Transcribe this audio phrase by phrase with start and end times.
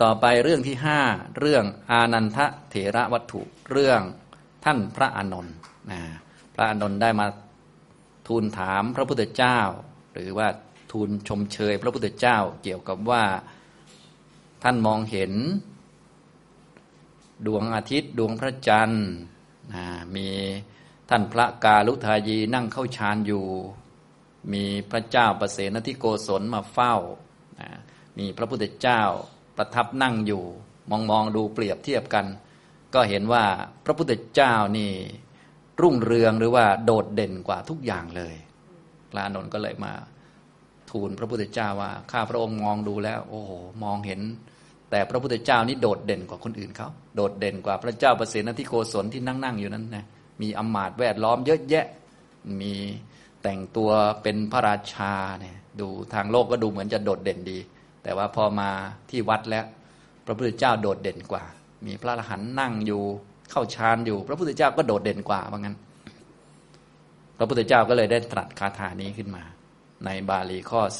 [0.00, 1.00] ต่อไปเรื่องที่ห้า
[1.38, 4.00] เรื่องอานันทะเถระวัตถุเรื่อง
[4.64, 5.54] ท่านพระอานนท์
[5.90, 6.00] นะ
[6.54, 7.26] พระอานนท์ได้มา
[8.28, 9.58] ทูลถามพระพุทธเจ้า
[10.12, 10.48] หรือว่า
[10.92, 13.24] ทูลชมเชยพระพุทธเจ้าเกี่ยวกับว่า
[14.62, 15.32] ท่านมองเห็น
[17.46, 19.06] ดวงอาทิตย์ดวงพระจันทร์
[20.16, 20.28] มี
[21.08, 23.46] ท่านพระกาลุทายีนั่งเข้าฌานอยู่
[24.52, 26.94] มีพระเจ้าประเสนทิโกศลมาเฝ้า
[28.18, 29.02] มีพระพุทธเจ้า
[29.62, 30.42] ประทับนั่งอยู่
[30.90, 32.26] มองมองดูเปรียบเทียบกัน
[32.94, 33.44] ก็เห็นว่า
[33.84, 34.90] พระพุทธเจ้านี่
[35.82, 38.34] รุ่งเรืองหรือว่าโดดเด่นกว่าทุกอย่างเลย
[39.10, 39.92] พระอานนท์ก็เลยมา
[40.90, 43.50] ทูลพระพุทธเจ้าว่าข้าพระองค์มองดูแล้ว โอ้โห
[43.84, 44.20] มองเห็น
[44.90, 50.06] แต่พระพุทธเจ้านี่โดดเด่นกว่าคนอื่นเขาโดดเด่นกว่าพระเจ้าประสนทิโกศลที่นั่งนั่งอยู่นั้นนะ
[50.42, 51.86] มีอมาตย์แวดล้อมเยอะแยะ
[52.60, 52.74] มี
[53.42, 53.90] แต่งตัว
[54.22, 57.58] เป็นพระราชาเนี่ยดูทางโลกก็ดูเหมือนจะโดดเด่นดี
[58.02, 58.70] แต่ว่าพอมา
[59.10, 59.64] ที่วัดแล้ว
[60.26, 61.44] พระพุทธเจ้าโดดเด่นกว่า
[61.86, 63.02] มีพระอรหันต์นั่งอยู่
[63.50, 65.76] เข้าฌานอยู่ พระพุทธเจ้าก็โดดเด่นกว่าว่างั้น
[67.38, 69.44] พระพุทธเจ้าก็เลยได้ตรัสคาถานี้ขึ้นมา
[70.04, 70.98] ในบาลีข้อ 387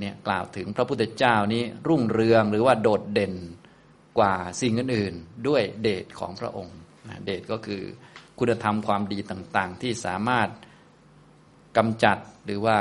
[0.00, 3.34] เนี่ยกล่าวถึงพระพุทธเจ้านี้รุ่งเรืองหรือว่าโดดเด่น
[4.18, 6.76] กว่าสิ่งอื่นๆด้วยเดชของพระองค์
[7.24, 7.82] เดชก็คือ
[8.38, 10.48] คุณธรรมความดีต่างๆ ที่สามารถ
[11.76, 12.78] กำจัดหรือว่า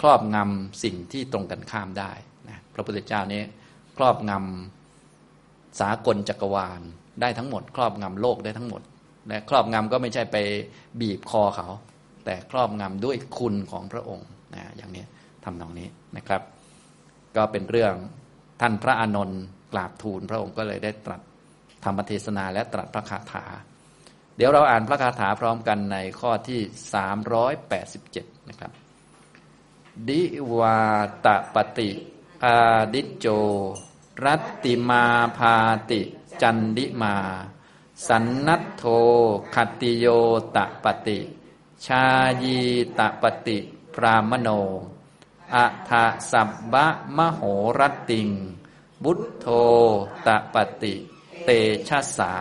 [0.00, 2.12] ครอบงำสิ่งที่ตรงกันข้ามได้
[2.48, 3.42] นะพระพุทธเจ้านี้
[3.96, 6.80] ครอบงำสากลจักรวาล
[7.20, 8.82] ได้ทั้งหมด ครอบงำโลกได้ทั้งหมด
[9.28, 10.36] และครอบงำก็ไม่ใช่ไป
[11.00, 11.68] บีบคอเขา
[12.24, 15.04] แต่ครอบงำด้วยคุณของพระองค์นะอย่างนี้
[15.44, 16.42] ทำนองนี้นะครับ
[17.36, 17.94] ก็เป็นเรื่อง
[18.60, 21.20] ท่านพระอานนท์กราบทูลพระองค์ก็เลยได้ตรัส
[21.84, 23.44] ธรรมเทศนาและตรัสพระคาถา
[24.36, 26.60] เดี๋ยวเราอ่านพระคาถาพร้อมกันในข้อที่
[27.94, 28.72] 387 นะครับ
[30.08, 30.22] ดิ
[30.58, 30.78] วา
[31.24, 31.90] ตปติ
[32.44, 32.56] อา
[32.94, 33.26] ดิโจ
[34.24, 35.04] รัตติมา
[35.38, 35.54] พา
[35.90, 36.00] ติ
[36.42, 37.14] จันดิมา
[38.06, 38.84] สันนัตโท
[39.54, 40.06] ขติโย
[40.56, 41.18] ตปติ
[41.86, 42.04] ชา
[42.42, 42.58] ยี
[42.98, 43.58] ตปติ
[43.94, 44.48] พรามโน
[45.54, 45.90] อัฏ
[46.30, 46.86] สับบะ
[47.16, 47.42] มโห
[47.78, 47.80] ร
[48.10, 48.28] ติง
[49.04, 49.46] บุตโธ
[50.26, 50.94] ตปติ
[51.44, 51.50] เต
[51.88, 52.34] ชะสา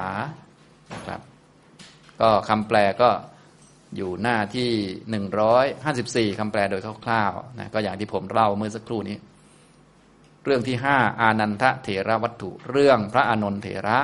[0.91, 1.21] นะครับ
[2.21, 3.09] ก็คำแปลก็
[3.95, 4.71] อยู่หน้าที่
[6.29, 9.17] 154คำแปลโดยคร่าวๆนะก็อย่างที่ผมเล่าเมื่อสักครู่นี้
[10.43, 13.99] เรื่องที่ห้าอานันทะเถระวัตถุ เรื่องพระอานนทเถระ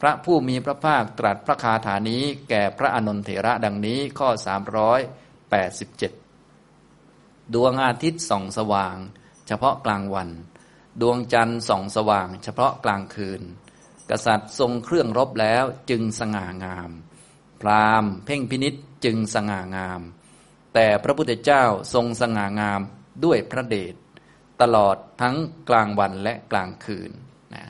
[0.00, 4.28] พระผู้มีพระภาคตรัสพระคาถานี้ แก่พระอนนทเถระดังนี้ข้อ
[5.52, 8.96] 387 ดวงอาทิตย์ส่องสว่าง
[9.46, 10.28] เฉพาะกลางวัน
[11.00, 13.42] ดวงจันทร์ส่องสว่าง เฉพาะกลางคืน
[14.10, 16.90] กษัตริย์ทรงเครื่องรบแล้วจึงสง่างาม
[17.60, 20.00] พราหมณ์เพ่งพินิษ จึงสง่างาม
[20.74, 21.64] แต่พระพุทธเจ้า
[21.94, 22.80] ทรงสง่างาม
[23.24, 23.94] ด้วยพระเดช
[24.62, 25.36] ตลอดทั้ง
[25.68, 27.10] กลางวันและกลางคืน
[27.54, 27.64] นะ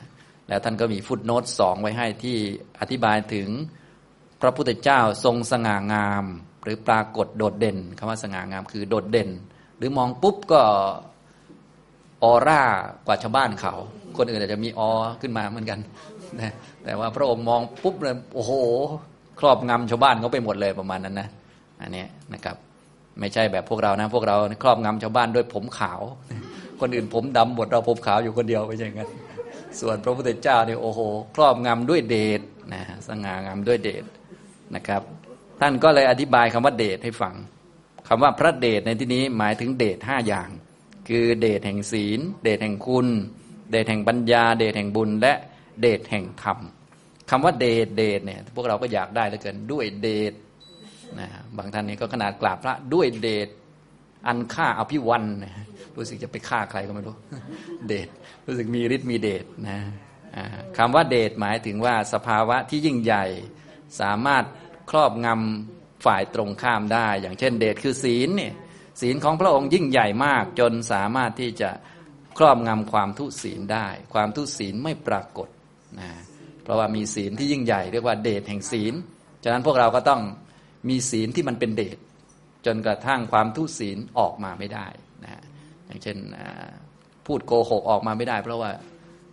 [0.48, 2.36] แล้วท่านก็มีฟุตโนตสองไว้ให้ที่
[2.80, 3.48] อธิบายถึง
[4.40, 6.24] พระพุทธเจ้าทรงสง่างาม
[6.62, 9.30] หรือปรากฏโดดเด่นคำว่าสง่างามคือโดดเด่น
[9.76, 10.62] หรือมองปุ๊บก็
[12.22, 12.62] ออร่า
[13.06, 13.74] กว่าชาวบ้านเขา
[14.16, 15.80] คนอื่นอาจจะมีออขึ้นมาเหมือนกัน
[16.40, 16.52] นะ
[16.84, 18.52] แต่ว่าพระองค์มองปุ๊บเลยโอ้โห
[19.42, 21.28] ครอบงำชาวบ้านเขาไปหมดเลยประมาณนั้นนะ
[21.82, 22.04] อันนี้
[22.34, 22.56] นะครับ
[23.20, 26.00] ไม่ใช่แบบพวกเรานะ พวกเราครอบงำชาวบ้านด้วยผมขาว
[26.80, 29.10] คนอื่นผมดำหมดเราผมขาวอยู่คนเดียวไม่ใช่งั้น
[29.80, 31.00] ส่วนพระพุทธเจ้าเนี่ยโอ้โห
[31.34, 32.40] ครอบงำด้วยเดช
[32.72, 34.04] นะสง่างามด้วยเดช
[34.74, 35.02] นะครับ
[35.60, 37.34] ท่านก็เลยอธิบายคำว่าเดชให้ฟัง
[38.08, 40.48] คำว่าพระเดชในที่นี้หมายถึงเดชห้าอย่าง
[41.08, 43.06] คือเดชแห่งศีล เดชแห่งคุณ
[43.70, 45.32] เดชแห่งปัญญา เดชแห่งบุญและ
[45.80, 46.58] เดชแห่งธรรม
[47.34, 50.32] คำว่าเดชเดชเนี่ยพวกเราก็อยากได้เหลือเกินด้วยเดช
[51.20, 53.48] นะบางท่านนี่ก็ขนาดกราบพระด้วยเดช
[54.26, 55.52] อันฆ่าอภิวันนะ
[55.96, 57.16] รู้สึกจะไปฆ่าใครก็ไม่รู้
[57.88, 58.08] เดช
[58.46, 59.78] รู้สึกมีฤทธิ์มีเดชนะ
[60.78, 63.24] คำว่าเดชหมายถึงว่าสภาวะที่ยิ่งใหญ่
[64.00, 64.44] สามารถ
[64.90, 68.54] ครอบงำฝ่ายตรงข้ามได้ อย่างเช่น เดชคือศีลเนี่ย
[69.00, 71.70] ศีลของพระองค์ยิ่งใหญ่มาก จนสามารถที่จะ
[72.38, 75.48] ครอบงำความทุศีลได้ ความทุศีลไม่ปรากฏ
[76.00, 76.10] นะ
[76.64, 78.94] เพราะว่ามีศีลที่ยิ่งใหญ่เรียกว่าเดชแห่งศีล
[79.44, 80.20] ฉะนั้นพวกเราก็ต้อง
[80.88, 81.96] มีศีลที่มันเป็นเดช
[82.66, 84.86] จนกระทั่งความทุศีลออกมาไม่ได้
[85.24, 85.30] นะ
[85.86, 86.16] อย่างเช่น
[87.26, 88.70] พูดโกหกออกมาไม่ได้ เพราะว่า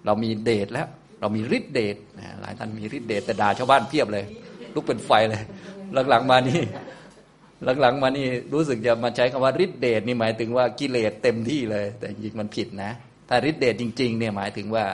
[0.06, 0.88] เรามีเดชแล้ว
[1.22, 1.96] เรามีฤทธิเดช
[2.42, 4.26] หลายท่านมีฤทธิเดชแต่ด่าชาวบ้านเพียบเลย
[4.74, 5.44] ลุกเป็นไฟเลย
[6.10, 6.62] หลังๆมานี่
[7.82, 12.92] หลังๆมานี่รู้สึกจะมาใช้คำว่าฤทธิเดชนี่หมายถึงว่ากิเลสเต็มที่เลย แต่จริงมันผิดนะ
[13.30, 14.86] ถ้าฤทธิเดชจริง ๆ เนี่ยหมายถึงว่า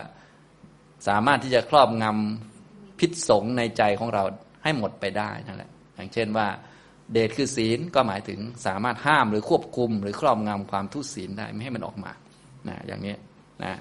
[1.07, 4.23] สามารถที่จะครอบงำพิษสงในใจของเรา
[4.63, 6.47] ให้หมดไปได้นั่นแหละ อย่างเช่นว่า
[7.13, 12.11] เดชคือศีลก็หมายถึงสามารถห้ามหรือควบคุม หรือครอบงำความทุศีลได้ไม่ให้มันออกมา
[12.67, 13.15] นะอย่างนี้
[13.63, 13.73] นะ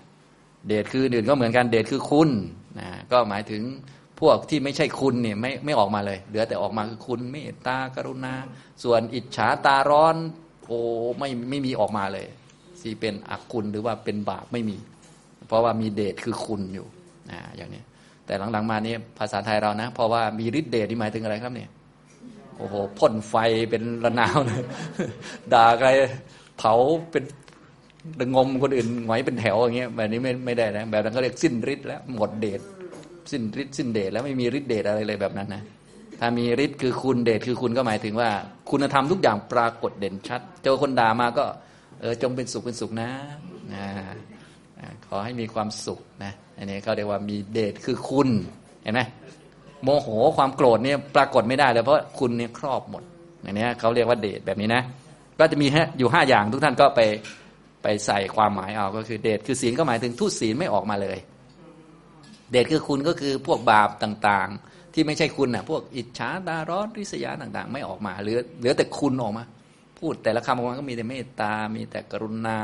[0.67, 2.31] เดชคืออื่นก็เหมือนกันเดชคือคุณ
[2.81, 3.63] นะก็หมายถึง
[4.21, 8.35] พวกที่ไม่ใช่คุณเนี่ยไม่ไม่ออกมาเลย เหลือแต่ออกมาคือคุณเมตตากรุณา
[8.83, 10.17] ส่วนอิจฉาตาร้อน
[10.67, 10.79] โอ้
[11.19, 12.27] ไม่ไม่มีออกมาเลย
[12.81, 14.77] ที่เป็นอคุณหรือว่าเป็นบาปไม่มี
[15.47, 16.87] เพราะว่ามีเดชคือคุณอยู่
[17.31, 17.83] นะอย่างนี้
[18.27, 21.71] แต่หลังๆมานี้ภาษาไทยเรานะเพราะว่ามีฤทธิเดชที่หมายถึงอะไรครับเนี่ย
[22.59, 23.35] โอ้โหพ่นไฟ
[23.71, 24.63] เป็นระนาวเลย
[25.53, 25.89] ด่าใคร
[26.59, 26.75] เผา
[27.11, 27.25] เป็น
[28.21, 32.61] ระงมคนอื่นหงอยเป็นแถวอย่างเงี้ยแบบนี้ไม่ไม่ได้นะแบบนั้นเขาเรียกสิ้นฤทธิ์แล้วหมดเดช
[33.31, 35.63] สิ้นฤทธิ์สิ้นเดชแล้วไม่มีฤทธิ์เดชอะไรเลยแบบนั้นนะ
[36.21, 38.31] ถ้ามีฤทธิ์คือคุณเดชคือคุณก็หมายถึงว่า
[38.71, 41.45] คุณธรรมทุกอย่างปรากฏเด่นชัด เจอคนด่ามาก็
[42.01, 43.11] เออจงเป็นสุขเป็นสุขนะ
[43.75, 43.85] นะ
[45.07, 48.29] ขอให้มีความสุขนะ อันนี้เขาเรียกว่ามีเดชคือคุณ
[48.83, 49.01] เห็นไหม
[49.83, 53.03] โมโหความโกรธเนี่ยปรากฏไม่ได้เลยเพราะคุณเนี่ยครอบหมด
[53.43, 54.83] อย่างนี้เขาเรียกว่าเดชแบบนี้นะ
[55.39, 57.01] ก็จะมีฮะอยู่ห้าอย่างทุกท่านก็ไป
[57.83, 61.19] ไปใส่ความหมายเอาก็คือเดชคือศีลก็หมายถึงทุศีลไม่ออกมาเลย
[62.51, 69.45] เดชคือคุณก็คือพวกบาปต่างๆ ที่ไม่ใช่คุณนะ่ะพวกอิจฉาดาร้อนริษยาต่างๆ ไม่ออกมาเหลือเหลือแต่คุณออกมา
[69.99, 72.59] พูดแต่ละคำออกมาก็มีแต่เมตตา มีแต่กรุณา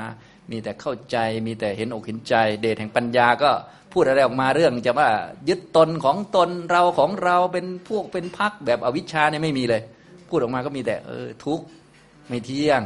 [0.50, 1.16] มีแต่เข้าใจ
[1.46, 3.50] มีแต่เห็นอกเห็นใจ เดชแห่งปัญญาก็
[3.92, 5.08] พูดอะไรออกมาเรื่องจะว่า
[5.48, 9.82] ยึดตนของตนเราของเราเป็นพวกเป็นพักแบบอวิชชาเนี่ยไม่มีเลย
[10.28, 11.64] พูดออกมาก็มีแต่เออทุกข์
[12.28, 12.82] ไม่เที่ยง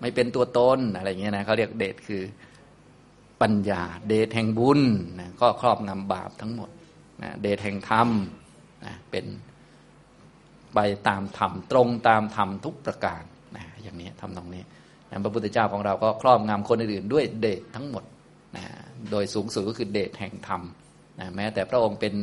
[0.00, 2.22] ไม่เป็นตัวตนอะไรเงี้ยนะเขาเรียกเดชคือ
[3.42, 4.80] ปัญญา เดชแห่งบุญ
[5.20, 6.70] นะก็ครอบงำบาปทั้งหมด
[7.22, 8.08] นะเดชแห่งธรรม
[8.84, 9.26] นะเป็น
[10.74, 10.78] ไป
[11.08, 13.22] ตามธรรมตรงตามธรรมทุกประการ
[13.56, 14.62] นะอย่างนี้ทำตรงนี้
[15.24, 18.04] พระพุทธเจ้าของเราก็ครอบงำคนอื่นด้วยเดชทั้งหมด
[18.56, 18.64] นะ
[19.10, 20.62] โดยสูงสุดก็คือเดชแห่งธรรม
[21.20, 22.14] นะแม้แต่พระองค์เป็น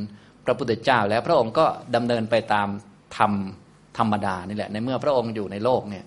[0.46, 1.66] พระพุทธเจ้าแล้วพระองค์ก็
[1.96, 2.68] ดำเนินไปตาม
[3.18, 3.34] ธรรม
[3.98, 6.06] ธรรมดานี่แหละ ในเมื่อพระองค์อยู่ในโลกเนี่ย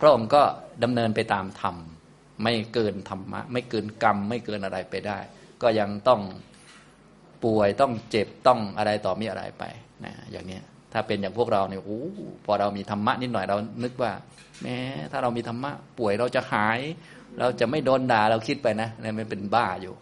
[0.00, 0.42] พระองค์ก็
[0.82, 1.76] ดำเนินไปตามธรรม
[2.42, 5.18] ไม่เกินธรรมะไม่เกินกรรม ไม่เกินอะไรไปได้
[5.62, 6.20] ก็ยังต้อง
[7.44, 9.64] ป่วยต้องเจ็บต้องอะไรต่อมีอะไรไป
[10.04, 10.58] นะอย่างนี้
[10.94, 12.02] ถ้าเป็นอย่างพวกเราเนี่ยโอ้
[12.44, 14.12] พอเรามีธรรมะนิดหน่อยเรานึกว่า
[14.62, 14.76] แม้
[15.12, 16.80] ถ้าเรามีธรรมะป่วยเราจะหาย
[17.38, 19.94] เราจะไม่โดนด่าเราคิดไปนะนี่มันเป็นบ้าอยู่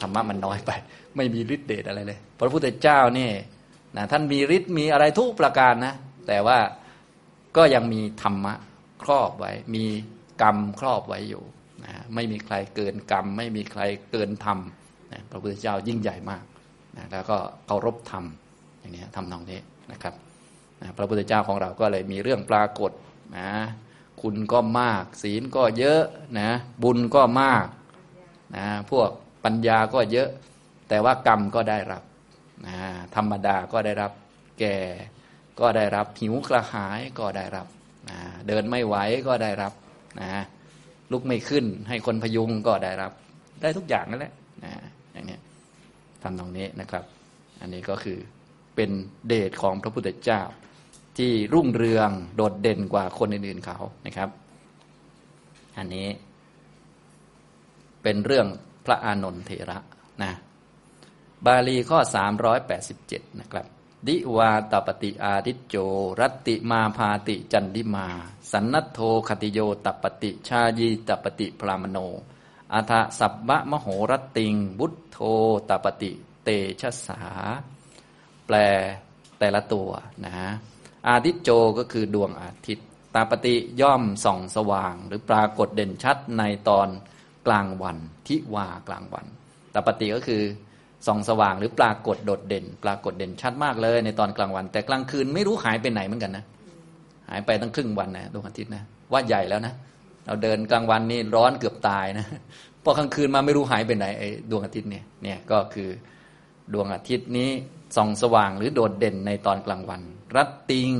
[0.00, 0.70] ธรรมะมันน้อยไป
[1.16, 3.30] ไม่มีฤทธิ์เดชอะไรเลย พระพุทธเจ้านี่
[3.96, 5.94] นะท่านมีฤทธิ์มีอะไรทุกประการนะ
[6.26, 6.58] แต่ว่า
[7.56, 8.54] ก็ยังมีธรรมะ
[9.02, 9.84] ครอบไว้ มี
[10.42, 11.42] กรรมครอบไว้อยู่
[11.84, 14.58] นะไม่มีใครเกินกรรม ไม่มีใครเกินธรรม
[15.12, 16.44] นะพระพุทธเจ้ายิ่งใหญ่มาก
[16.96, 17.36] นะแล้วก็
[17.66, 18.24] เคารพธรรม
[18.80, 19.60] อย่างนี้ทำนองนี้
[19.92, 20.14] นะครับ
[20.96, 22.92] พระพุทธเจ้าของเราก็เลยมีเรื่องปรากฏ
[23.38, 23.50] นะ
[24.22, 26.02] คุณก็มาก ศีลก็เยอะ
[26.40, 26.50] นะ
[26.82, 27.66] บุญก็มาก
[28.56, 29.08] นะพวก
[29.44, 30.28] ปัญญาก็เยอะ
[30.88, 32.02] แต่ว่ากรรมก็ได้รับ
[32.66, 32.76] นะ
[33.16, 34.12] ธรรมดาก็ได้รับ
[34.58, 34.76] แก่
[35.60, 37.66] ก็ได้รับหิวกระหายก็ได้รับ
[38.08, 38.18] นะ
[38.48, 38.96] เดินไม่ไหว
[39.26, 39.72] ก็ได้รับ
[40.20, 40.30] นะ
[41.12, 43.12] ลุกไม่ขึ้นให้คนพยุงก็ได้รับ
[43.62, 44.32] ได้ทุกอย่างนั่นแหละ
[44.64, 44.72] นะ
[45.12, 45.38] อย่างนี้
[46.22, 47.04] ทำตรงนี้นะครับ
[47.60, 48.18] อันนี้ก็คือ
[48.78, 48.96] เป็น
[49.28, 50.42] เดชของพระพุทธเจ้า
[51.18, 54.28] ที่รุ่งเรืองโดดเด่นกว่าคนอื่นๆเขานะครับ
[55.76, 56.08] อันนี้
[58.02, 58.46] เป็นเรื่อง
[58.84, 59.78] พระอานนทเถระ
[60.22, 60.32] นะ
[61.46, 61.98] บาลีข้อ
[62.68, 63.66] 387 นะครับ
[64.06, 65.76] ดิวาตปฏิอาทิโจ
[66.20, 68.06] รัติมาพาติจันดิมา
[68.52, 71.98] สันนัตโทคติโยตปฏิชายีตปฏิพรามโน
[72.72, 75.18] อัฏสับบะมโหรติงบุตโท
[75.68, 76.12] ตปฏิ
[76.44, 76.48] เต
[76.80, 77.20] ชะสา
[78.48, 78.56] แปล
[79.40, 79.88] แต่ละตัว
[80.24, 80.50] นะฮะ
[81.08, 86.88] อาทิตโจก็คือดวงอาทิตย์ ตาปฏิย่อมส่องสว่าง หรือปรากฏเด่นชัดในตอน
[87.46, 89.26] กลางวันทิวากลางวัน
[89.74, 90.42] ตาปฏิก็คือ
[91.06, 96.44] ส่องสว่างหรือปรากฏโดดเด่น ปรากฏเด่นชัดมากเลย ในตอนกลางวัน แต่กลางคืนไม่รู้หายไปไหนเหมือนกันนะ
[97.30, 99.74] หายไปตั้งครึ่งวันนะดวงอาทิตย์นะว่าใหญ่แล้วนะ
[100.26, 102.26] เราเดินกลางวันนี่ร้อนเกือบตายนะ
[102.84, 105.88] พอกลางคืนมาไม่รู้หายไปไหนไอ้ดวงอาทิตย์เนี่ยเนี่ยก็คือ
[106.72, 107.50] ดวงอาทิตย์นี้
[107.96, 110.02] ส่องสว่างหรือโดดเด่นในตอนกลางวัน
[110.36, 110.92] รัตติง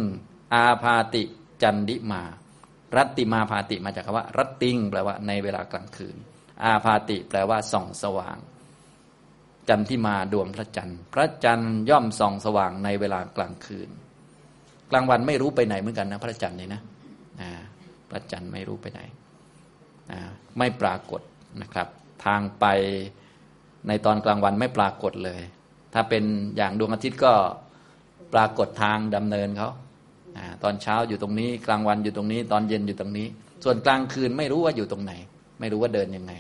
[0.55, 1.23] อาพาติ
[1.63, 2.23] จันดิมา
[2.97, 6.17] รัตติมาพาติมาจากคำว่า รัตติงแปลว่าในเวลากลางคืน
[6.65, 8.39] อาพาติแปลว่าส่องสว่าง
[9.69, 13.91] จันที่มาดวงพระจันทร์พระจันทร์ย่อมส่องสว่างในเวลากลางคืน
[14.91, 16.83] กลางวันไม่รู้ไปไหนเหมือนกันนะพระจันทร์นี่นะ
[18.11, 19.01] พระจันทร์ไม่รู้ไปไหน
[20.59, 21.21] ไม่ปรากฏ
[21.63, 21.89] นะครับ
[22.25, 22.67] ทางไป
[23.89, 25.41] ในตอนกลางวันไม่ปรากฏเลย
[25.95, 26.25] ถ้าเป็น
[26.57, 27.33] อย่างดวงอาทิตย์ก็
[28.35, 29.71] ปรากฏทางดำเนินเขา
[30.62, 33.26] ตอนเช้าอยู่ตรงนี้กลางวันอยู่ตรงนี้ ตอนเย็นอยู่ตรงนี้
[33.64, 35.12] ส่วนกลางคืนไม่รู้ว่าอยู่ตรงไหน
[35.61, 36.33] ไม่รู้ว่าเดินยังไง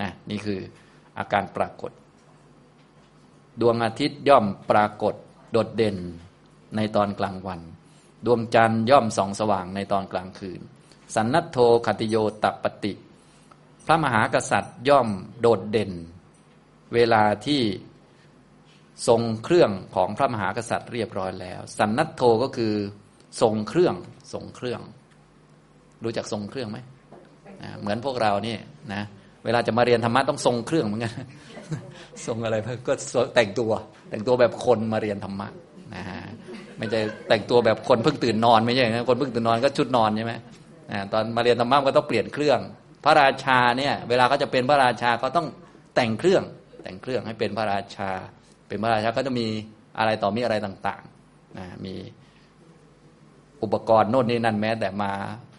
[0.00, 0.60] นะนี่คือ
[1.18, 1.92] อาการปรากฏ
[3.60, 5.14] ดวงอาทิตย์ย่อมปรากฏ
[5.52, 5.96] โดดเด่น
[6.76, 7.60] ในตอนกลางวัน
[8.26, 10.60] ดวงจันทร์ย่อมส่องสว่างในตอนกลางคืน
[11.14, 12.92] สันนัตโทคติโยตปฏิ
[13.86, 15.08] พระมหากษัตริย์ย่อม
[15.40, 15.92] โดดเด่น
[16.94, 17.60] เวลาที่
[19.06, 22.74] ทรงเครื่องของพระมหากษัตริย์เรียบร้อยแล้ว สันนัตโทก็คือ
[23.40, 23.94] ทรงเครื่อง
[24.32, 24.80] ทรงเครื่อง
[26.04, 26.78] รู้จักทรงเครื่องไหม
[27.80, 28.56] เหมือนพวกเรานี่
[28.94, 29.02] นะ
[29.44, 31.12] เวลาจะมาเรียนธรรมะต้องทรงเครื่องเหมือนกัน
[32.26, 32.56] ทรงอะไร
[32.88, 32.92] ก็
[33.34, 33.70] แต่งตัว
[34.10, 35.48] แต่งตัวแบบคนมาเรียนธรรมะ
[35.94, 36.20] นะฮะ
[36.78, 40.34] ไม่ใช่แต่งตัวแบบคนเพิ่งตื่นนอนไม่ใช่นะคนเพิ่งตื่นนอนก็ชุดนอนใช่ไหม
[41.12, 42.60] ตอนมาเรียนธรรมะก็ต้องเปลี่ยนเครื่อง
[43.04, 45.46] พระราชาเนี่ย เวลาเขาจะเป็นพระราชาก็ต้อง
[45.94, 46.42] แต่งเครื่อง
[46.82, 48.10] แต่งเครื่องให้เป็นพระราชา
[48.68, 49.46] เป็นพระราชาก็จะมี
[49.98, 51.94] อะไรต่อมีอะไรต่างๆนะมี
[53.62, 55.12] อุปกรณ์โน่นนี่นั่นแม้ แต่มา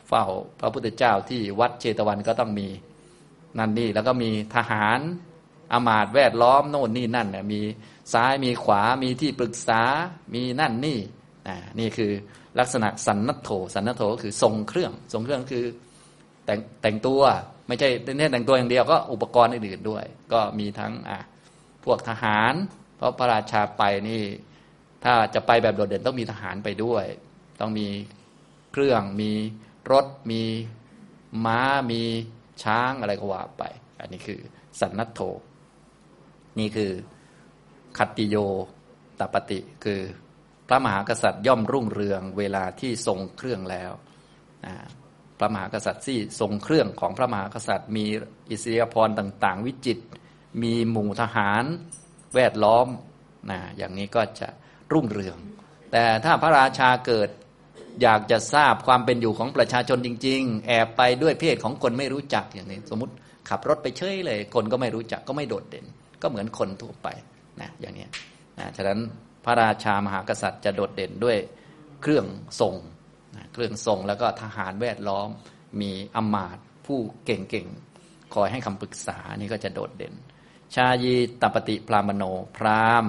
[0.08, 0.25] เฝ้า
[0.60, 2.68] พระพุทธเจ้าที่วัดเชตวันก็ต้องมี
[3.58, 5.00] นั่นนี่แล้วก็มีทหาร
[5.74, 7.62] อามาตแวดล้อมโน่นนี่นั่นเนี่ยมี
[8.13, 9.82] ซ้ายมีขวามีที่ปรึกษา
[10.34, 11.00] มีนั่นนี่
[11.48, 12.12] อ่านี่คือ
[12.60, 15.66] ลักษณะสันนัตโถสันนัตโถก็คือทรงเครื่องทรงเครื่องคือ
[16.46, 17.22] แต่งแต่งตัว
[17.68, 21.18] ไม่ใช่เน้นแต่งตัวอย่างเดียวก็อุปกรณ์อื่นๆด้วย ก็มีทั้งอ่า
[21.86, 22.54] พวกทหาร
[23.00, 24.24] เพราะพระราชาไปนี่
[25.03, 27.06] ถ้าจะไปแบบโดดเด่นต้องมีทหารไปด้วย
[27.62, 27.88] ต้องมี
[28.72, 29.32] เครื่องมี
[29.91, 30.44] รถมี
[31.46, 32.01] ม้ามี
[32.63, 33.63] ช้างอะไรก็ว่าไป
[34.00, 34.39] อันนี้คือ
[34.79, 35.22] สันนัตโถ
[36.60, 36.91] นี่คือ
[37.98, 38.36] คัตติโย
[39.20, 40.01] ตปฏิคือ
[40.68, 43.91] พระมหากษัตริย์ย่อมรุ่งเรืองเวลาที่ทรงเครื่องแล้ว
[44.65, 44.74] นะ
[45.38, 48.06] พระมหากษัตริย์ที่ทรงเครื่องของพระมหากษัตริย์ มี
[48.50, 50.00] อิสริยาภรต่าง ๆ วิจิต
[50.63, 51.63] มีหมู่ทหาร
[52.36, 52.88] แวดล้อม
[53.52, 54.48] นะอย่างนี้ก็จะ
[54.94, 55.38] รุ่งเรือง
[55.92, 57.30] แต่ถ้าพระราชาเกิด
[58.02, 63.14] อยากจะทราบความเป็นอยู่ของประชาชนจริง ๆ แอบไปด้วยเพศของคนไม่รู้จักอย่างนี้ สมมติ
[63.50, 65.86] ขับรถไปเฉยเลย คนก็ไม่รู้จักก็ไม่โดดเด่น
[66.22, 67.08] ก็เหมือนคนทั่วไป
[67.62, 68.08] นะอย่างนี้
[68.60, 69.00] นะฉะนั้น
[69.46, 71.38] พระราชามหากษัตริย์จะโดดเด่นด้วย
[72.02, 72.26] เครื่อง
[72.60, 72.76] ทรง
[73.36, 75.30] นะเครื่องทรงแล้วก็ทหารแวดล้อม
[75.82, 80.14] มีอมาตผู้เก่งๆคอยให้คำปรึกษานี่ก็จะโดดเด่น
[80.76, 82.24] ชายีตปฏิพรามโน
[82.58, 83.06] พราม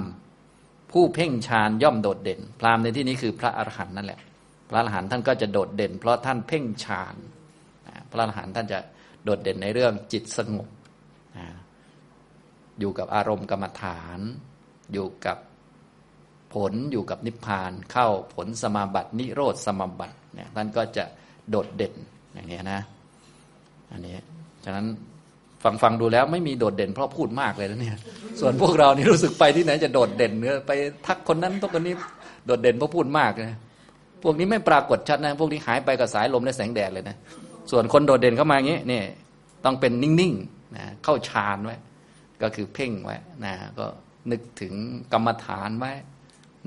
[0.90, 4.20] ผู้เพ่งฌานย่อมโดดเด่น พรามในที่นี้คือพระอรหันต์นั่นแหละ
[4.68, 7.14] พระอรหันต์ท่านก็จะโดดเด่น เพราะท่านเพ่งฌาน
[8.10, 8.78] พระอรหันต์ท่านจะ
[9.24, 10.68] โดดเด่นในเรื่องจิตสงบ
[12.78, 14.20] อยู่กับอารมณ์กรรมฐาน
[14.92, 15.38] อยู่กับ
[16.54, 21.04] ผลอยู่กับนิพพานเข้าผลสมาบัติ นิโรธสมาบัติเนี่ยท่านก็จะ
[21.50, 21.94] โดดเด่น
[22.34, 22.80] อย่างนี้นะ
[23.90, 24.16] อันนี้
[24.64, 24.86] ฉะนั้น
[25.64, 27.96] ฟังฟังดูแล้วไม่มีโดดเด่นเพราะพูดมากเลยนะเนี่ย
[28.40, 30.72] ส่วนพวกเรานี่รู้สึกไปที่ไหนจะโดดเด่นเนื้อไป
[31.06, 31.94] ทักคนนั้นทักคนนี้
[32.46, 33.56] โดดเด่นเพราะพูดมากเลย
[34.22, 37.16] พวกนี้ไม่ปรากฏชัดนะพวกนี้หายไปกับสายลมและแสงแดดเลยนะ
[37.70, 39.02] ส่วนคนโดดเด่นเข้ามาอย่างนี้นี่
[39.64, 41.76] ต้องเป็นนิ่งๆนะเข้าฌานไว้
[42.42, 43.86] ก็คือเพ่งไว้นะก็
[44.30, 44.74] นึกถึง
[45.12, 45.92] กรรมฐานไว้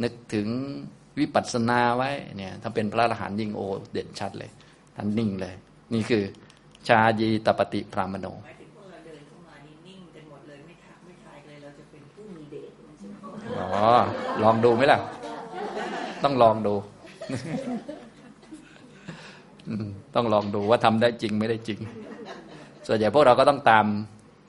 [0.03, 0.47] นึกถึง
[1.19, 4.51] วิปัสสนาไว้เนี่ยถ้าเป็นพระอรหันต์ยิ่งโอเด่นชัดเลย
[4.95, 5.53] ท่านนิ่งเลย
[5.93, 6.23] นี่คือ
[6.87, 8.27] ชายีตปฏิพรามโน
[13.73, 13.87] อ๋อ
[14.43, 14.99] ลองดูไหมล่ะ
[16.23, 16.73] ต้องลองดู
[20.15, 21.79] ต้องลองดูว่าทำได้จริงไม่ได้จริง
[22.87, 23.85] ส่วนใหญ่พวกเราก็ต้องตาม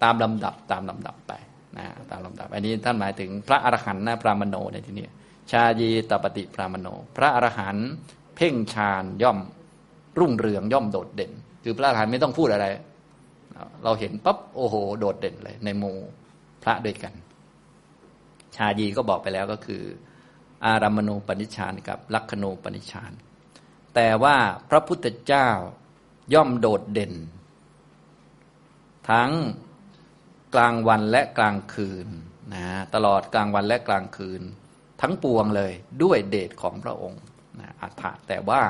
[0.03, 1.33] ตามลำดับตามลำดับไป
[1.77, 5.07] นะตามลำดับ อันนี้ท่านหมายถึงพระอรหันต์นะพระมโนในที่นี้
[5.51, 7.89] ชายีตปฏิพระมโน พระอรหันต์
[8.37, 9.39] เพ่งฌานย่อม
[10.19, 11.33] รุ่งเรืองย่อมโดดเด่น
[11.65, 12.67] คือพระอรหันต์ไม่ต้องพูดอะไร
[13.85, 15.97] เราเห็นปั๊บโอ้โห โดดเด่นเลย ในหมู่
[16.63, 17.13] พระด้วยกัน
[18.57, 19.83] ชายีก็บอกไปแล้วก็คือ
[20.65, 23.13] อารามณูปนิชานกับลักขณูปนิชาน
[23.95, 24.37] แต่ว่า
[24.71, 25.49] พระพุทธเจ้า
[26.35, 27.15] ย่อมโดดเด่น
[29.11, 29.33] ทั้ง
[30.55, 32.07] กลางวันและกลางคืน
[32.55, 34.43] นะตลอดกลางวันและกลางคืน
[35.01, 37.23] ทั้งปวงเลยด้วยเดชของพระองค์
[37.61, 38.61] นะอัฏฐะแต่ว่า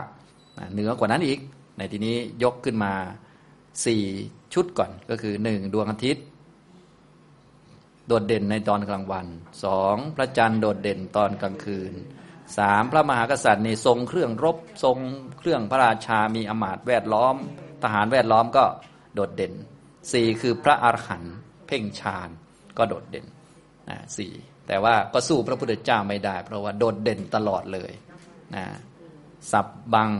[0.72, 1.38] เหนือกว่านั้นอีก
[1.78, 2.92] ในที่นี้ยกขึ้นมา
[3.86, 4.02] สี่
[4.54, 6.24] ชุดก่อนก็คือหนึ่งดวงอาทิตย์
[8.08, 9.26] โดดเด่นในตอนกลางวัน
[9.64, 11.94] สองพระจันทร์โดดเด่นตอนกลางคืน
[12.58, 14.98] สามพระมหากษัตริย์ในทรงเครื่องรบทรง
[15.38, 17.36] เครื่องพระราชามีอมาตแวดล้อม
[17.82, 18.64] ทหารแวดล้อมก็
[19.14, 19.52] โดดเด่น
[20.12, 21.34] สี่คือพระอรหันต์
[21.66, 22.28] เพ่งฌาน
[22.78, 23.26] ก็โดดเด่น
[23.88, 24.32] นะสี่
[24.66, 27.92] แต่ว่าก็สู้พระพุทธเจ้าไม่ได้ เพราะว่าโดดเด่นตลอดเลย
[28.54, 28.64] นะ
[29.52, 30.10] สับบัง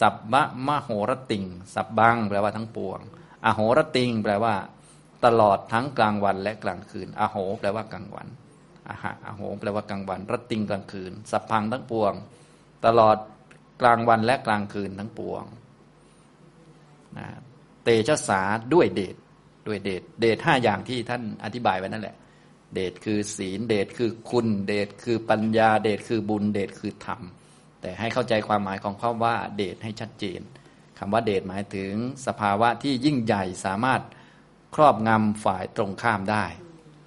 [0.00, 1.44] สับมะมะโหรติง
[1.74, 3.00] สับบัง แปลว่าทั้งปวง
[3.44, 4.54] อโหรติง แปลว่า
[5.24, 8.28] ตลอดทั้งกลางวันและกลางคืน อโห แปลว่ากลางวัน
[8.88, 12.12] อาหะอโห แปลว่ากลางวันรติงกลางคืน สัพพังทั้งปวง
[12.86, 13.16] ตลอด
[13.80, 15.44] กลางวันและกลางคืนทั้งปวง
[17.18, 17.28] นะ
[17.84, 18.40] เตชะสา
[18.74, 19.16] ด้วยเดช
[19.66, 22.16] ด้วยเดชเดชห้าอย่างที่ท่านอธิบายไว้นั่นแหละ
[22.74, 27.20] เดชคือศีล เดชคือคุณ เดชคือปัญญา เดชคือบุญ เดชคือธรรม
[27.80, 30.40] แต่ให้เข้าใจความหมายของคำว่า เดชให้ชัดเจน
[30.98, 31.92] คำว่าเดชหมายถึง
[32.26, 34.00] สภาวะที่ยิ่งใหญ่สามารถ
[34.74, 36.44] ครอบงำฝ่ายตรงข้ามได้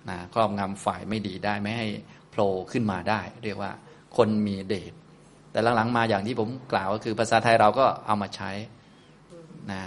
[0.09, 1.87] นะครอบงำฝ่ายไม่ดีได้ไม่ให้
[2.31, 3.71] โผล่ขึ้นมาได้ เรียกว่า
[4.17, 4.93] คนมีเดช
[5.51, 8.51] แต่หลังๆมาอย่างที่ผมกล่าวก็คือภาษาไทยเราก็เอามาใช้
[9.71, 9.81] นะ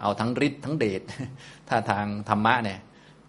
[0.00, 1.02] เอาทั้งฤทธิ์ทั้งเดช
[1.68, 2.80] ถ้าทางธรรมะเนี่ย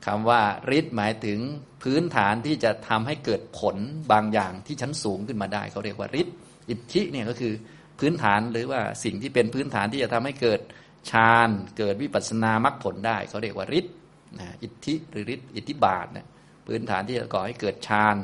[0.06, 0.42] คำว่า
[0.78, 1.40] ฤทธิ์หมายถึง
[1.84, 3.78] พื้นฐานที่จะทำให้เกิดผล
[4.12, 6.36] บางอย่างที่ชั้นสูงขึ้นมาได้เขาเรียกว่าฤทธิ์
[6.70, 7.54] อิทธิเนี่ยก็คือ
[8.00, 10.60] พื้นฐานหรือว่าสิ่งที่เป็นพื้นฐานที่จะทำให้เกิด
[11.10, 13.96] ฌานเกิดวิปัสสนามรรคผลได้เขาเรียกว่าฤทธิ์
[14.40, 16.26] นะอิทธิหรือฤทธิ์อิทธิบาทเนี่ย
[16.68, 18.16] พื้นฐานที่จะก่อให้เกิดฌาน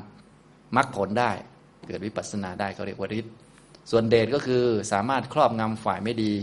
[0.75, 1.31] มรรคผลได้
[1.87, 3.33] เกิดวิปัสสนาได้เขาเรียกว่าฤทธิ์
[3.91, 6.33] ส่วนเดชก็คือสามารถครอบงำฝ่ายไม่ดี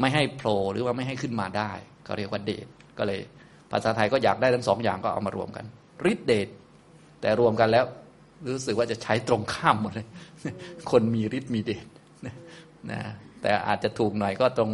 [0.00, 1.72] ไม่ให้โผล่หรือว่าไม่ให้ขึ้นมาได้
[2.04, 2.66] เขาเรียกว่าเดช
[2.98, 3.20] ก็เลย
[3.70, 5.64] ภาษาไทยก็อยากได้ทั้งสองอย่างก็เอามารวมกัน
[6.12, 6.48] ฤทธิ์เดช
[7.20, 7.84] แต่รวมกันแล้ว
[8.48, 10.06] รู้สึกว่าจะใช้ตรงข้ามหมดเลย
[10.90, 11.86] คนมีฤทธิ์มีเดช
[12.90, 13.00] นะ
[13.42, 14.70] แต่อาจจะถูกหน่อยก็ตรง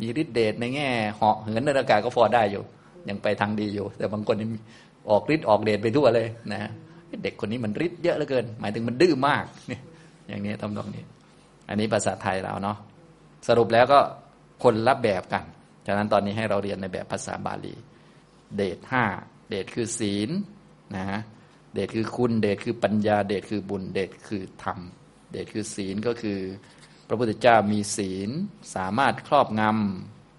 [0.00, 2.64] มีฤทธิ์เดชในแง่เหาะเหินในอากาศก็พอได้อยู่
[3.08, 4.36] ยังไปทางดีอยู่ แต่บางคน
[5.10, 6.70] ออกฤทธิ์ออกเดชไปทั่วเลยนะ
[7.22, 9.82] เด็กคนนี้มันฤทธิ์เยอะเหลือเกิน หมายถึงมันดื้อมากเนี่ย
[10.28, 11.04] อย่างนี้ทำตรงนี้
[11.68, 12.76] อันนี้ภาษาไทยเราเนาะ
[13.48, 14.00] สรุปแล้วก็
[14.62, 15.44] คนละแบบกัน
[15.86, 17.74] ฉะนั้นตอนนี้ให้เราเรียนในแบบภาษาบาลี
[18.56, 19.04] เดชห้า
[19.48, 20.30] เดชคือศีล
[20.96, 21.06] นะ
[21.74, 24.78] เดชคือคุณ เดชคือปัญญา เดชคือบุญ เดชคือธรรม
[25.32, 26.38] เดชคือศีลก็คือ
[27.12, 28.30] พระพุทธเจ้ามีศีล
[28.76, 29.62] สามารถครอบง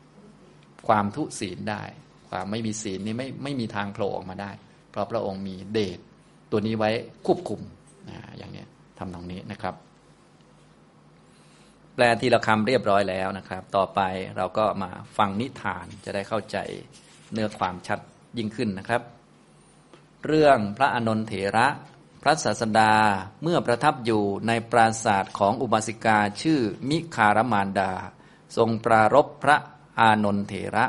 [0.05, 1.83] ำความทุศีลได้
[2.29, 4.51] ความไม่มีศีลนี้ไม่ไม่มีทางโผล่ออกมาได้
[4.91, 5.99] เพราะพระองค์มีเดช
[6.51, 6.91] ตัวนี้ไว้
[7.25, 7.61] ควบคุม
[8.09, 8.65] นะอย่างนี้
[8.97, 9.75] ทำตรงนี้นะครับ
[11.95, 14.01] แปลทีละคำเรียบร้อยแล้วนะครับ ต่อไป
[14.37, 16.57] เราก็มาฟังนิทานจะได้เข้าใจ
[17.33, 17.99] เนื้อความชัด
[18.37, 19.01] ยิ่งขึ้นนะครับ
[20.25, 21.67] เรื่องพระอนนทเถระ
[22.21, 22.93] พระศาสดา
[23.43, 26.59] เมื่อประทับอยู่ในปราศาสตร์ของอุบาสิกาชื่อ
[26.89, 27.91] มิคารมานดา
[28.57, 29.57] ทรงปรารบพระ
[29.99, 30.85] อานนทเถระ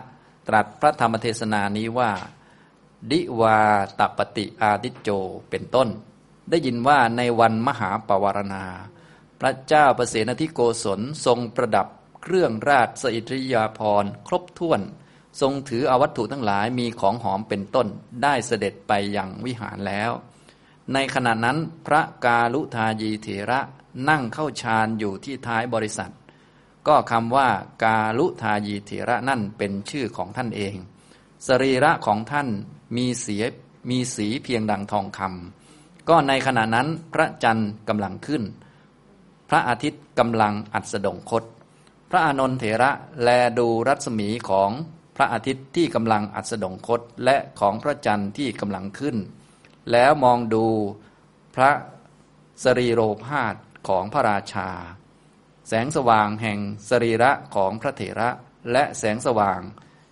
[0.49, 2.13] ตรัสพระธรรมเทศนานี้ว่า
[3.11, 3.59] ดิวา
[3.99, 5.09] ตปฏิอาติโจ
[5.51, 5.89] เป็นต้น
[6.51, 8.65] ได้ยินว่าในวันมหาปวารณา
[9.41, 11.87] พระเจ้าประเสนทิโกศลทรงประดับ
[12.23, 14.81] เครื่องราชสิทริยาภรณ์ ครบถ้วน
[15.41, 17.87] ทรงถืออาวัตถุทั้งหลายมีของหอมเป็นต้น
[18.23, 20.13] ได้เสด็จไปยังวิหารแล้ว
[20.93, 23.61] ในขณะนั้นพระกาลุทายีเถระ
[24.09, 26.13] นั่งเข้าฌานอยู่ที่ท้ายบริษัท
[26.89, 27.49] ก็คำว่า
[27.85, 30.75] กาลุทายีเถระนั่นเป็นชื่อของท่านเอง
[31.47, 32.49] สรีระของท่าน
[32.97, 33.45] มีเสีย
[33.91, 38.43] มีสีเพียงดังทองคำก็ในขณะนั้นพระจันทร์กำลังขึ้น
[39.49, 41.45] พระอาทิตย์กำลังอัสดงคต
[42.11, 42.91] พระอานนทเถระ
[43.23, 44.71] แลดูรัศมีของ
[45.17, 49.17] พระอาทิตย์ที่กำลังอัสดงคตและของพระจันทร์ที่กำลังขึ้น
[49.93, 50.67] แล้วมองดู
[51.57, 51.71] พระ
[52.65, 53.55] สรีโรพาส
[53.89, 54.71] ของพระราชา
[55.69, 58.31] แสงสว่างแห่งสรีระของพระเถระ
[58.73, 59.61] และแสงสว่าง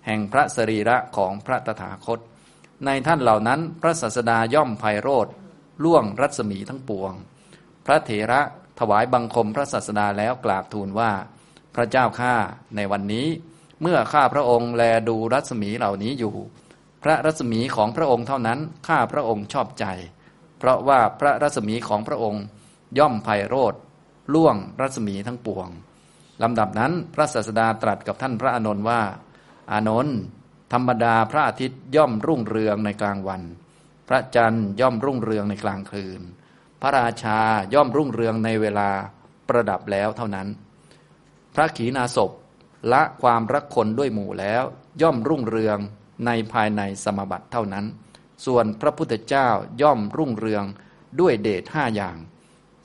[0.06, 2.20] แห่งพระสรีระของพระตถาคต
[2.86, 5.28] ในท่านเหล่านั้นพระศาสดาย่อมไพโรธ
[5.84, 7.12] ล่วงรัศมีทั้งปวง
[7.86, 8.40] พระเถระ
[8.78, 11.12] ถวายบังคมพระศาสดาแล้วกราบทูลว่า
[11.74, 12.34] พระเจ้าข้า
[12.76, 13.26] ในวันนี้
[13.82, 16.34] เมื่อข้าพระองค์แลดูรัศมีเหล่านี้อยู่
[17.02, 19.84] พระรัศมีของพระองค์เท่านั้นข้าพระองค์ชอบใจ
[20.58, 22.44] เพราะว่าพระรัศมีของพระองค์
[22.98, 23.74] ย่อมไพโรธ
[24.34, 25.68] ล่วงรัศมีทั้งปวง
[26.42, 29.00] ลำดับนั้นพระศาสดาตรัสกับท่านพระอานนท์ว่า
[29.72, 30.18] อานนท์
[30.72, 33.42] ธรรมดาพระอาทิตย์ย่อมรุ่งเรืองในกลางวัน
[34.08, 36.20] พระจันทร์ย่อมรุ่งเรืองในกลางคืน
[36.80, 37.38] พระราชา
[37.74, 38.90] ย่อมรุ่งเรืองในเวลา
[39.48, 40.48] ประดับแล้วเท่านั้น
[41.54, 42.30] พระขีณาสพ
[42.92, 44.62] ละความรักคนด้วยหมู่แล้ว
[45.02, 45.78] ย่อมรุ่งเรือง
[46.26, 47.86] ในภายในสมบัติเท่านั้น
[48.46, 49.48] ส่วนพระพุทธเจ้า
[49.82, 50.64] ย่อมรุ่งเรือง
[51.20, 52.16] ด้วยเดชห้าอย่าง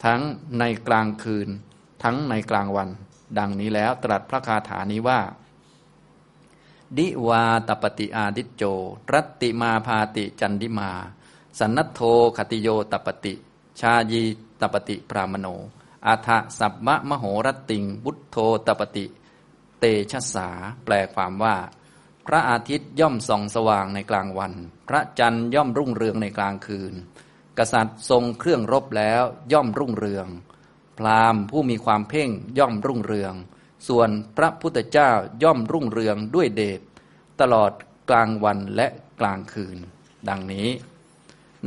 [0.05, 0.21] ทั้ง
[0.59, 1.49] ในกลางคืน
[2.03, 2.89] ทั้งในกลางวัน
[3.37, 5.19] ดังนี้แล้วตรัสพระคาถานี้ว่า
[6.97, 8.63] ดิวาตปฏิอาดิโจ
[9.13, 10.91] รัตติมาพาติจันดิมา
[11.59, 12.01] สันนโท
[12.37, 13.33] คติโยตปฏิ
[13.79, 14.23] ชายี
[14.61, 15.47] ตปฏิพรามโน
[16.07, 19.05] อาทะสัพมะมโหรติงบุตโธตปฏิ
[19.79, 20.49] เตชะสา
[20.83, 21.55] แปลความว่า
[22.27, 24.53] พระอาทิตย์ย่อมส่องสว่างในกลางวัน
[24.87, 26.93] พระจันทร์ย่อมรุ่งเรืองในกลางคืน
[27.57, 29.21] กษัตริย์ทรงเครื่องรบแล้ว
[29.53, 30.27] ย่อมรุ่งเรือง
[30.99, 33.33] พราหมณ์ผู้มีความเพ่งย่อมรุ่งเรือง
[33.87, 35.11] ส่วนพระพุทธเจ้า
[35.43, 36.81] ย่อมรุ่งเรืองด้วยเดช
[37.41, 37.71] ตลอด
[38.09, 38.87] กลางวันและ
[39.19, 39.77] กลางคืน
[40.29, 40.69] ดังนี้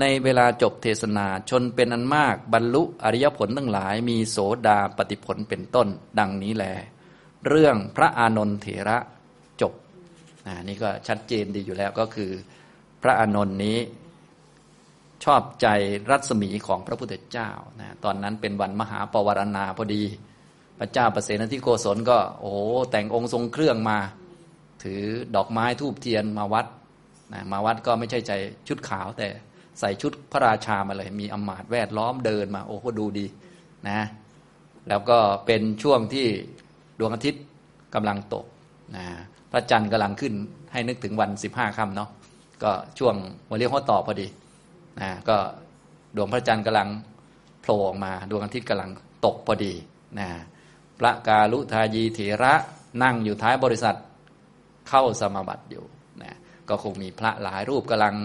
[0.01, 6.64] ในเวลาจบเทศนาชนเป็นอันมากบรรลุอริยผลทั้งหลายมีโสดาปฏิผลเป็นต้น ดังนี้แล
[7.47, 8.99] เรื่องพระอานนทเถระ
[10.69, 12.31] นี่ก็ชัดเจนดีอยู่แล้วก็คือ
[13.03, 13.79] พระอานนท์นี้
[15.25, 15.67] ชอบใจ
[16.11, 20.05] รัศมีของพระพุทธเจ้านะตอนนั้นเป็นวันมหาปวารณาพอดี
[20.79, 22.59] พระเจ้าประเสนทิโกศลก็ โอ้โห
[22.91, 23.99] แต่งองค์ทรงเครื่องมา
[24.83, 25.03] ถือ
[25.37, 26.67] ดอกไม้ทูบเทียนมาวัด
[27.33, 28.33] นะมาวัดก็ไม่ใช่ใจ
[28.69, 29.29] ชุดขาวแต่
[29.81, 33.27] ใส่ชุดพระราชามาเลย มีอมาตแวดล้อมเดินมา โอ้ก็ดูดี
[33.89, 34.01] นะ
[34.89, 36.27] แล้วก็เป็นช่วงที่
[36.99, 37.45] ดวงอาทิตย์
[37.95, 38.47] กำลังตก
[38.97, 39.07] นะ
[39.53, 40.35] พระจันทร์กำลังขึ้น
[40.73, 42.11] ให้นึกถึงวันสิบห้าค่ำเนาะ
[42.63, 43.15] ก็ช่วง
[43.51, 44.27] วันเรียกข้อต่อพอดี
[45.01, 45.37] นะก็
[46.17, 46.89] ดวงพระจันทร์กำลัง
[47.63, 48.91] โผล่ออกมาดวงอาทิตย์กำลัง
[49.25, 49.75] ตกพอดี
[50.19, 50.29] นะ
[50.99, 52.55] พระกาลุทายีเถระ
[53.03, 53.97] นั่งอยู่ท้ายบริษัท
[54.89, 55.85] เข้าสมาบัติอยู่
[56.23, 56.37] นะ
[56.69, 58.17] ก็คงมีพระหลายรูปกำลัง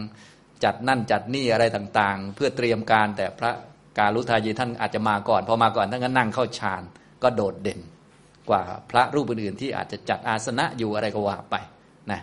[0.64, 3.52] จัดนั่นจัดนี่อะไรต่างๆ เพื่อเตรียมการแต่พระ
[3.98, 6.82] กาลุทายีท่านอาจจะมาก่อน พอมาก่อนท่านก็นั่งเข้าฌาน
[7.24, 7.80] ก็โดดเด่น
[8.50, 11.56] กว่าพระรูปอื่นๆที่อาจจะจัดอาสนะอยู่อะไรก็ว่าไป
[12.12, 12.20] นะ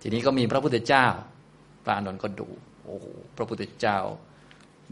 [0.00, 1.06] ทีนี้ก็มีพระพุทธเจ้า
[1.84, 2.48] พระอานนท์ก็ดู
[2.86, 3.98] โอ้โหพระพุทธเจ้า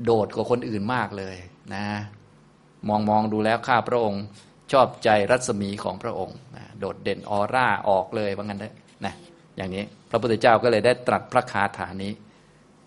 [0.05, 1.37] โดดกว่าคนอื่นมากเลย
[1.75, 1.85] นะ
[2.89, 4.23] มองมองดูแล้วข้าพระองค์
[4.73, 8.75] ชอบใจรัศมีของพระองค์นะโดดเด่นออร่าออกเลยว่างั้นเถอะ
[9.05, 9.15] นะ
[9.57, 12.13] อย่างนี้พระพุทธเจ้าก็เลยได้ตรัสพระคาถานี้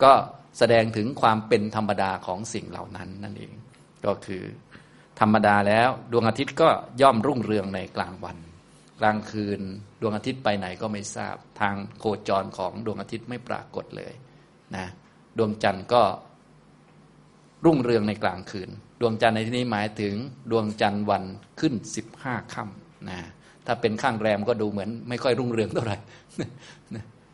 [0.04, 0.14] ก็
[0.58, 3.54] แสดงถึงความเป็นธรรมดาของสิ่งเหล่านั้นนั่นเอง
[4.06, 4.44] ก็คือ
[5.20, 6.70] ธรรมดาแล้ว ดวงอาทิตย์ก็
[7.02, 8.38] ย่อมรุ่งเรืองในกลางวัน
[9.00, 9.62] กลางคืน
[10.02, 14.14] ดวงอาทิตย์ไปไหนก็ไม่ทราบ ทางโคจรของดวงอาทิตย์ไม่ปรากฏเลย
[14.76, 14.86] นะ
[15.38, 16.02] ดวงจันทร์ก็
[17.66, 18.70] รุ่งเรืองในกลางคืน
[19.02, 20.16] ดวงจันทร์ในที่นี้หมายถึง
[20.52, 21.24] ดวงจันทร์วัน
[21.60, 23.20] ขึ้นสิบห้าค่ำนะ
[23.66, 25.98] ถ้าเป็นข้างแรมก็ดูเหมือน ไม่ค่อยรุ่งเรืองเท่าไหร่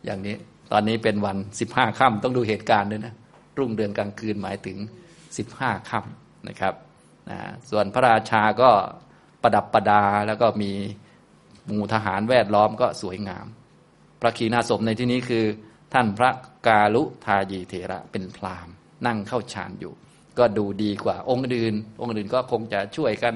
[0.04, 0.36] อย่างนี้
[0.72, 3.14] ตอนนี้เป็นวันสิบห้าค่ำต้องดูเหตุการณ์ด้วยนะ
[3.58, 4.78] รุ่งเรืองกลางคืนหมายถึง
[5.38, 6.74] สิบห้าค่ำนะครับ
[7.30, 8.70] นะส่วนพระราชาก็
[9.42, 10.72] ประดับประดาแล้วก็มี
[11.66, 13.46] หมู่ทหารแวดล้อมก็สวยงาม
[14.20, 15.44] พระขีณาสพในที่นี้คือ
[15.92, 16.30] ท่านพระ
[16.66, 18.74] กาลุทายีเถระเป็นพราหมณ์
[19.06, 19.92] นั่งเข้าฌานอยู่
[20.38, 23.34] ก็ดูดีกว่าองค์อื่น องค์อื่นก็คงจะช่วยกัน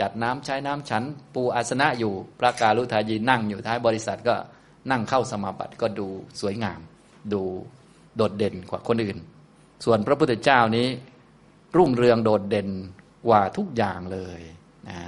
[0.00, 1.02] จัดน้ำใช้น้ำฉัน
[1.34, 4.34] ปูอาสนะอยู่ พระกาลุทายีนั่งอยู่ท้ายบริษัทก็
[4.90, 6.08] นั่งเข้าสมาบัติก็ดู
[6.40, 6.80] สวยงาม
[7.32, 7.42] ดู
[8.16, 9.18] โดดเด่นกว่าคนอื่น
[9.84, 10.88] ส่วนพระพุทธเจ้านี้
[11.76, 12.68] รุ่งเรืองโดดเด่น
[13.26, 14.40] กว่าทุกอย่างเลย
[14.88, 14.98] นะ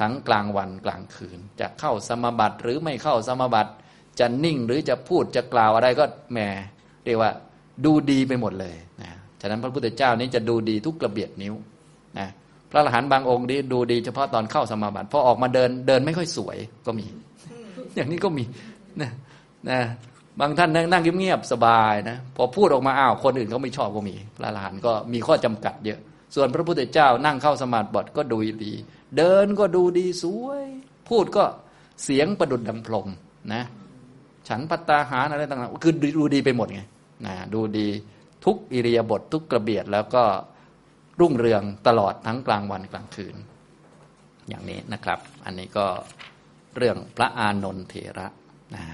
[0.00, 3.72] ทั้งกลางวันกลางคืน จะเข้าสมาบัติหรือไม่เข้าสมาบัติ
[4.20, 6.38] จะนิ่งหรือจะพูดจะกล่าวอะไรก็แหม
[7.04, 7.30] เรียกว่า
[7.84, 11.54] ดูดีไปหมดเลยนะฉะนั้นพระพุทธเจ้านี้จะดูดีทุกกระเบียดนิ้ว
[12.18, 12.28] นะ
[12.70, 17.06] พระอรหันต์บางองค์นี้ดูดีเฉพาะตอนเข้าสมาบัติพอออกมาเดินเดินไม่ค่อยสวยก็มี
[17.96, 18.44] อย่างนี้ก็มี
[19.00, 19.10] นะ
[19.70, 19.78] นะ
[20.40, 26.00] บางท่านนั่งเงียบๆสบายนะพอพูดออกมาอ้าวคนอื่นเขาไม่ชอบก็มี พระอรหันต์ก็มีข้อจำกัดเยอะ
[26.34, 28.72] ส่วนพระพุทธเจ้านั่งเข้าสมาบัติก็ดูดี
[29.16, 30.64] เดินก็ดูดีสวย
[31.08, 31.44] พูดก็
[32.02, 33.08] เสียงประดุดดังพรม
[33.52, 33.62] นะ
[34.48, 36.80] ฉันปัตตาหารอะไรต่างๆคือดูดีไปหมดไง
[37.26, 37.88] นะดูดี
[38.44, 40.24] ทุกอิริยาบถททุกกระเบียดแล้วก็
[41.20, 43.36] รุ่งเรืองตลอดทั้งกลางวันกลางคืน
[44.48, 45.86] อย่างนี้นะครับ อันนี้ก็
[46.76, 48.26] เรื่องพระอานนทเถระ
[48.74, 48.84] นะ